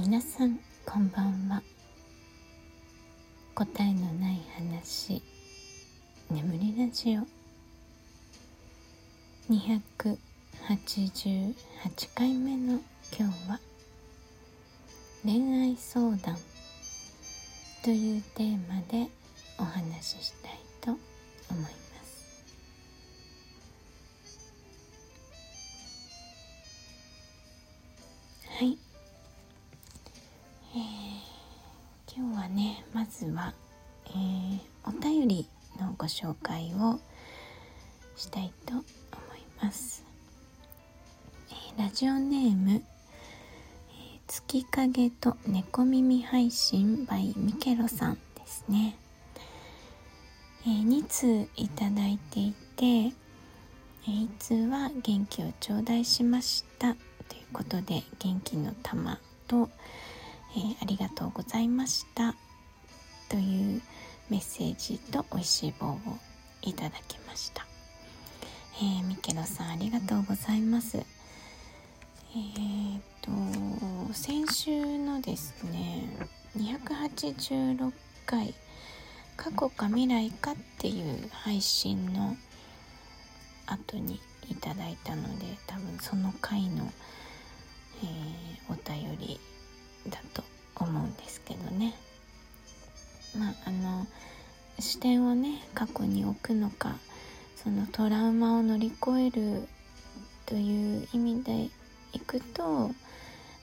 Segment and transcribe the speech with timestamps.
[0.00, 1.60] 皆さんこんばんは。
[3.56, 5.20] 答えのない話。
[6.30, 7.22] 眠りラジオ。
[9.52, 10.14] 288
[12.14, 12.80] 回目の
[13.18, 13.58] 今日は
[15.24, 16.36] 恋愛相談
[17.82, 19.08] というテーマで
[19.58, 21.00] お話ししたいと思
[21.58, 21.68] いま
[22.04, 22.44] す。
[28.46, 28.87] はい。
[30.74, 33.54] えー、今日はねまずは、
[34.06, 35.46] えー、お便り
[35.80, 37.00] のご紹介を
[38.16, 38.84] したいと思い
[39.62, 40.04] ます、
[41.50, 42.82] えー、ラジオネーム、え
[44.26, 48.94] 月影と猫耳配信 by ミケロさんですね、
[50.66, 53.10] え2通いただいていて、え
[54.06, 56.94] 1通は元気を頂戴しました
[57.28, 59.70] ということで元気の玉と、
[60.56, 62.34] えー、ありがとうございました。
[63.28, 63.82] という
[64.30, 65.98] メッセージと美味しい棒を
[66.62, 67.66] いただきました、
[68.76, 70.96] えー、ミケロさんありがとうございます。
[70.98, 76.08] えー、っと先週のですね
[76.56, 77.92] 286
[78.26, 78.54] 回
[79.36, 82.36] 過去か未来かっていう配信の
[83.66, 86.90] 後にいただいたので多分その回の
[88.02, 89.40] えー、お便り
[90.10, 90.42] だと
[90.76, 91.94] 思うんですけどね。
[93.36, 94.06] まああの
[94.78, 96.96] 視点をね過去に置くのか
[97.56, 99.68] そのトラウマを乗り越える
[100.46, 101.68] という意味で
[102.12, 102.90] いくと、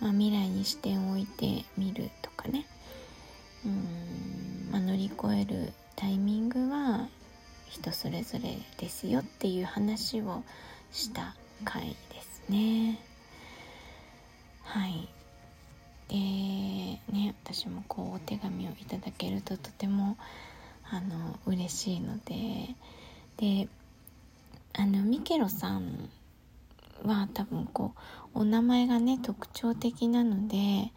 [0.00, 2.66] まあ、未来に視点を置いてみるとかね。
[3.66, 7.08] うん、まあ、乗り越えるタイミングは
[7.68, 10.42] 人それぞれですよっていう話を
[10.92, 12.98] した回ですね。
[14.62, 15.08] はい。
[16.10, 20.16] でね私もこうお手紙をいただけるととても
[20.90, 22.74] あの嬉しいので
[23.36, 23.68] で
[24.72, 26.10] あのミケロさん
[27.04, 27.92] は多分こ
[28.34, 30.90] うお名前がね特徴的なので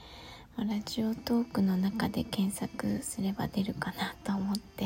[0.57, 4.85] ラジオトークの中で検索すれば出るかなと思って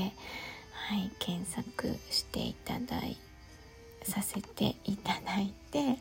[0.90, 3.18] はい検索していただい
[4.04, 5.98] させていただいて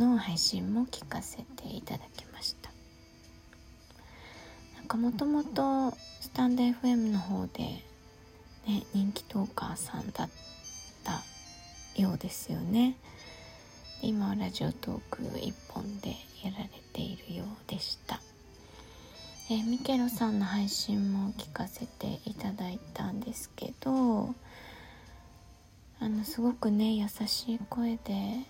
[0.00, 2.70] の配信も聞かせていただきました。
[4.78, 5.90] なんかもともと
[6.20, 7.62] スタンド FM の方で
[8.66, 10.28] ね人気トーカーさんだっ
[11.04, 11.22] た
[12.00, 12.96] ようですよね。
[14.00, 18.20] 今はラジオトーク一本でやられているようでした。
[19.50, 24.34] え、ミケロさんの配信も聞かせていただいたんですけど
[25.98, 28.46] あのすごくね優しい声で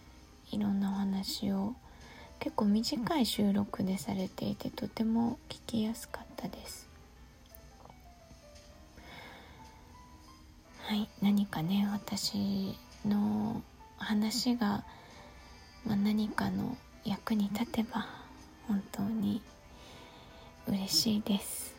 [0.50, 1.74] いろんなお話を。
[2.40, 6.88] 結構短い収録でされていてとても聞きやすかったです。
[10.78, 12.74] はい何かね私
[13.06, 13.62] の
[13.98, 14.84] 話が、
[15.86, 18.06] まあ、何かの役に立てば
[18.66, 19.42] 本当に
[20.66, 21.74] 嬉しいです。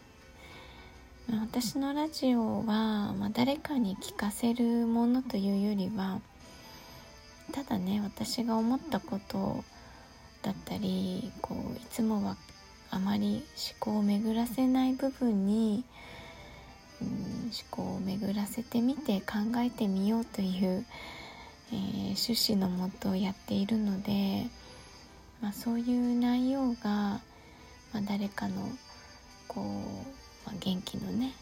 [1.42, 6.22] 私のラジオは、まあ、誰かに聞かせるものというよりは
[7.51, 9.63] ただね私が思ったこと
[10.41, 12.35] だったりこういつもは
[12.89, 13.44] あまり
[13.81, 15.84] 思考を巡らせない部分に、
[17.01, 20.85] うん、思考を巡らせてみて考えてみようという、
[21.72, 21.79] えー、
[22.29, 24.47] 趣旨のもとをやっているので、
[25.41, 27.22] まあ、そういう内容が、ま
[27.95, 28.69] あ、誰かの
[29.47, 29.66] こう、
[30.45, 31.33] まあ、元気のね、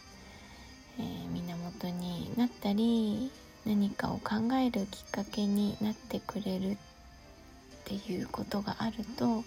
[0.99, 3.31] えー、源になったり
[3.65, 6.77] 何かを考えるきっかけになってくれるっ
[7.85, 9.43] ていうことがあると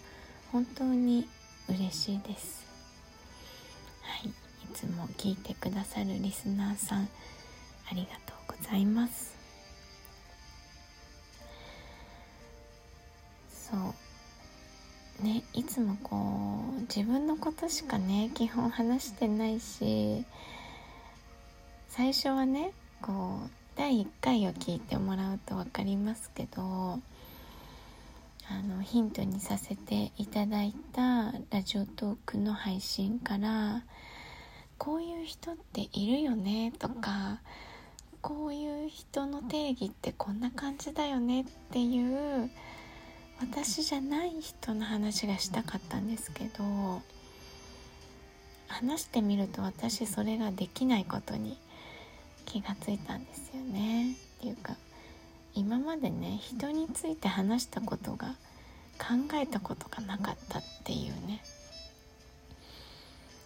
[0.51, 1.29] 本当に
[1.69, 2.67] 嬉しいです。
[4.03, 4.29] はい。
[4.29, 4.33] い
[4.75, 7.09] つも聞いてくださるリスナーさん
[7.91, 9.37] ありがとうございます。
[13.51, 15.25] そう。
[15.25, 16.17] ねいつもこ
[16.79, 20.25] う自分のことしかね基本話してないし
[21.89, 27.01] 最初はねこう第1回を聞いてもらうと分かりますけどあ
[28.63, 33.83] のヒントにさせていただいたラジオトークの配信から
[34.77, 37.41] こういう人っているよねとか
[38.21, 42.51] こういう人の定義ってこんな感じだよねっていう
[43.41, 47.03] 私じゃない人の話がしたかったんですけど
[48.69, 51.57] 話してみると私それができないことに
[52.45, 54.13] 気がついたんですよね。
[54.13, 54.77] っていうか
[55.55, 58.35] 今までね人について話したことが
[58.99, 61.43] 考えたことがなかったっていうね。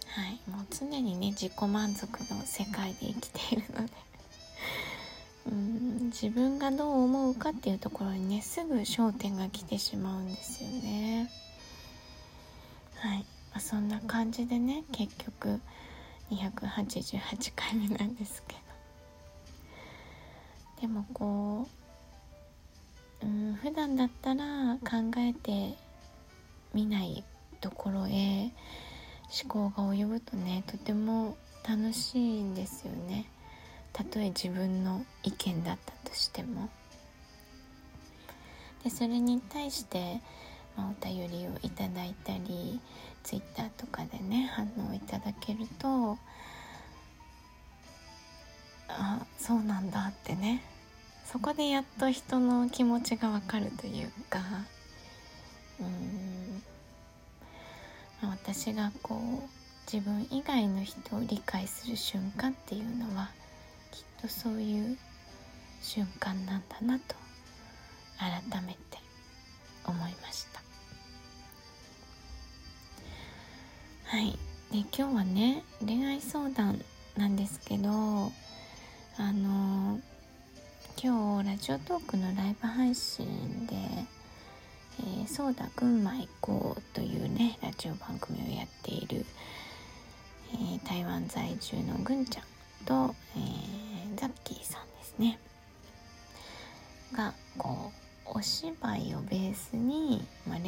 [0.08, 0.40] はい。
[0.50, 3.92] もう常にね自己満足の世界で生きているので。
[5.46, 5.76] うん
[6.06, 11.30] 自分がどう思うかっていうところにねすぐ焦点が来てしまうんですよね。
[12.96, 13.18] はい、
[13.52, 15.60] まあ、そんな感じでね結局
[16.30, 18.65] 288回目なんですけど。
[20.80, 21.66] でもこ
[23.22, 25.74] う、うん、普段だったら考えて
[26.74, 27.24] みない
[27.60, 28.52] ところへ
[29.42, 31.36] 思考が及ぶとねとても
[31.66, 33.26] 楽しいんですよね。
[33.92, 36.68] たとえ自分の意見だったとしても。
[38.84, 40.20] でそれに対して、
[40.76, 42.80] まあ、お便りをいただいたり
[43.24, 46.18] twitter とかでね反応いただけると
[49.38, 50.62] そうなんだってね。
[51.24, 54.40] そこでやっと人の気持ちがわかるというか。
[55.80, 56.62] うん。
[58.22, 63.30] 私がこう自分以外の人を理解する瞬間っていうのは
[63.92, 64.98] きっとそういう
[65.82, 67.14] 瞬間なんだなと
[68.18, 68.78] 改めて
[69.84, 70.62] 思いました。
[74.04, 74.38] はい。
[74.72, 76.80] で今日はね恋愛相談
[77.16, 78.32] なんですけど
[79.18, 79.98] あの
[81.02, 83.74] 今日ラジオトークのライブ配信で
[85.24, 89.24] 「え、そうだ群馬行こう」というねラジオ番組をやっている、
[90.52, 92.44] えー、台湾在住のぐんちゃん
[92.84, 95.38] と、えー、ザッキーさんですね
[97.14, 97.92] がこ
[98.26, 100.58] うお芝居をベースに、まあ、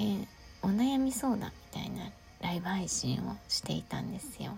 [0.63, 2.11] お悩み相談みたいな
[2.41, 4.57] ライブ配信をしていたんですよ。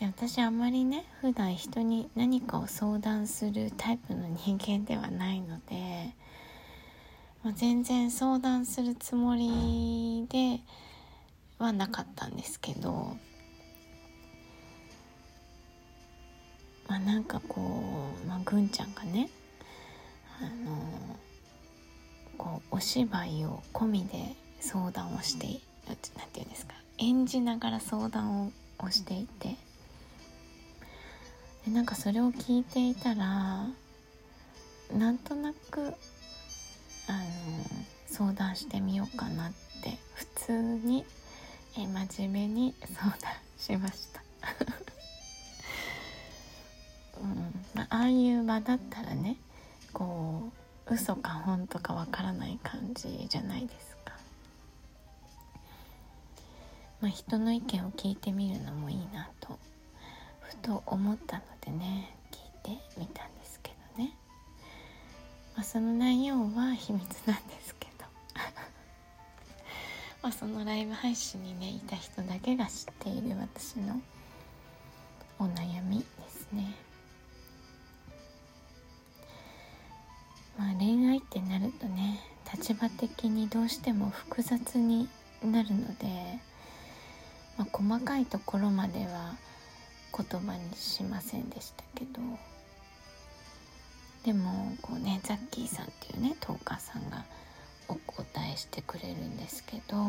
[0.00, 6.14] で私あんまりね普段人に何かを相談するタイプの人間ではないので、
[7.44, 10.60] まあ、全然相談するつもりで
[11.58, 13.14] はなかったんですけど
[16.88, 17.60] まあなんかこ
[18.24, 19.28] う、まあ、ぐんちゃんがね
[20.40, 21.18] あの
[22.38, 25.46] こうお芝居を込みで相談をして
[25.86, 28.46] 何て言うんですか演じながら相談
[28.78, 29.69] をしていて。
[31.64, 33.66] でなんかそれを聞いていたら
[34.96, 35.94] なんとなく
[37.06, 37.20] あの
[38.06, 39.52] 相談してみようかなっ
[39.82, 41.04] て普通に
[41.78, 43.18] え真面目に相談
[43.56, 44.22] しました、
[47.20, 49.36] うんまあ、あいう場だったらね
[49.92, 50.50] こ
[50.88, 54.14] う嘘か本当かわからない感じじゃないですか。
[57.00, 59.58] まあ、人の意見を聞いてみるのもいいなと
[60.50, 62.16] ふと思ったのでね
[62.64, 64.16] 聞いてみたんですけどね、
[65.54, 68.04] まあ、その内容は秘密なんですけど。
[70.22, 74.02] まあそのライブ配信にねいた人だけが知っている私の
[75.38, 76.74] お悩みですね。
[80.58, 82.20] まあ恋愛ってなるとね
[82.52, 85.08] 立場的にどうしても複雑に
[85.42, 86.40] なるので、
[87.56, 89.36] まあ、細かいところまでは
[90.16, 92.20] 言葉にしませんでしたけど
[94.24, 97.24] でもこうねザッキーさんっていうねトーカーさんが
[97.88, 100.00] お答えしてくれるんですけどう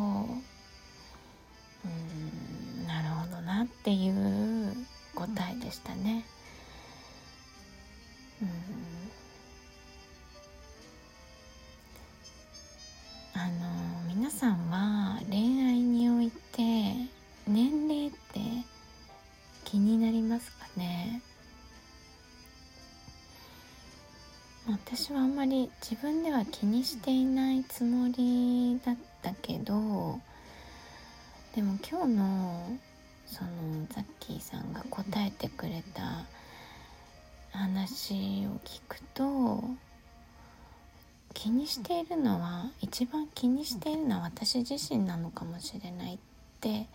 [1.88, 4.74] んなるほどなっていう
[5.16, 6.24] 答えでしたね。
[8.42, 8.50] うん
[13.34, 17.10] あの皆さんは恋愛において
[24.94, 30.20] 私はあんまり自分では気にしていないつもりだったけど
[31.56, 32.78] でも今日の
[33.26, 33.50] その
[33.90, 36.26] ザッキーさんが答えてくれた
[37.58, 39.64] 話を聞くと
[41.34, 46.18] 気にしているのは一番気にしているのは私自身なのかもしれないっ
[46.60, 46.88] て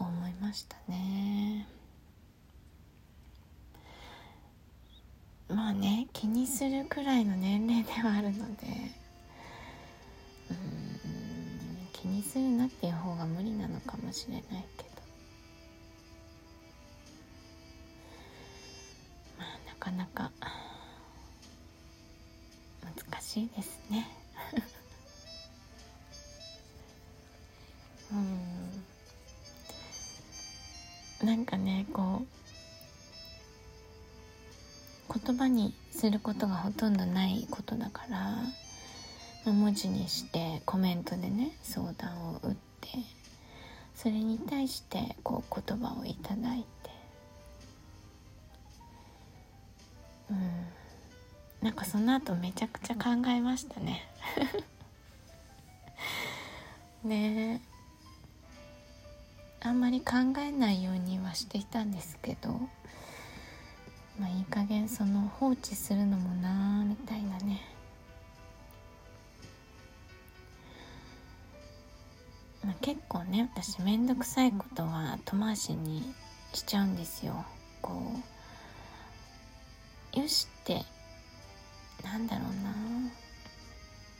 [0.00, 1.68] 思いましたね。
[5.48, 8.66] まあね気にするくらいの年齢ではあるので。
[10.50, 10.56] うん
[11.92, 14.44] 気にするなっていう方が無理なのかもしれない
[14.76, 14.90] けど。
[19.38, 20.30] まあなかなか
[22.82, 24.06] 難しいですね。
[28.12, 28.16] う
[31.24, 31.26] ん。
[31.26, 32.26] なんかねこう
[35.14, 42.88] 言葉にすることがほとんどないことだから文字にしてコメントでね相談を打って
[43.94, 46.90] それに対してこう言葉をいただいて。
[50.30, 50.66] うん。
[51.62, 54.02] なんかその後めちゃくちゃ考えましたね。
[57.04, 57.62] ね。
[59.60, 62.68] あんまり考えないようにはしていたんですけど
[64.18, 67.60] まあいい加減その放置するのもなーみたいなね。
[72.64, 76.14] まあ、結構ね私面倒くさいことは後回しに
[76.54, 77.44] しちゃうんですよ。
[77.82, 77.92] こ
[80.14, 80.82] うよしって
[82.04, 82.74] なんだろうな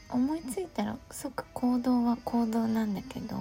[0.09, 3.35] 思いついたら即行動は行動なんだけど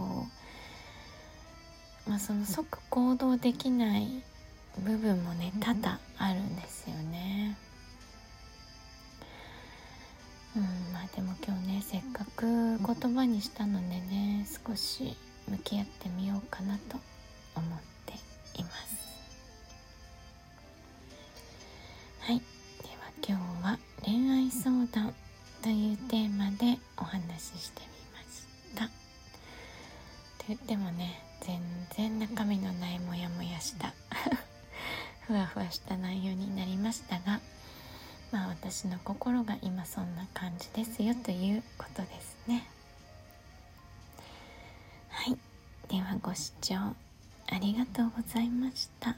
[2.09, 4.23] まあその即行動できない
[4.83, 7.57] 部分もね多々あるんですよね。
[10.57, 10.63] うん
[10.93, 12.47] まあでも今日ねせっかく
[12.79, 15.17] 言葉にしたのでね少し
[15.49, 16.97] 向き合ってみようかなと
[17.57, 18.15] 思って
[18.61, 19.05] います。
[22.21, 22.39] はい。
[22.39, 25.15] では今日は恋愛相談
[25.63, 28.85] というテーマでお話ししてみました。
[28.87, 28.91] と
[30.49, 31.61] 言ってもね全
[31.97, 33.93] 然中身のないモヤモヤした
[35.27, 37.41] ふわふわした内容になりましたが
[38.31, 42.67] まあ私の心が今そんな感じですよということですね。
[45.09, 45.39] はい。
[45.89, 46.95] ではご視聴あ
[47.61, 49.17] りがとうございました。